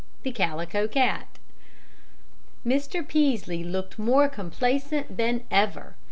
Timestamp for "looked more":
3.63-4.27